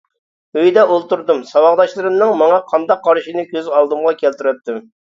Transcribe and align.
ئۆيدە 0.61 0.85
ئولتۇردۇم 0.93 1.43
ساۋاقداشلىرىمنىڭ 1.51 2.33
ماڭا 2.41 2.59
قانداق 2.75 3.07
قارىشىنى 3.09 3.49
كۆز 3.55 3.71
ئالدىمغا 3.79 4.19
كەلتۈرەتتىم. 4.27 4.87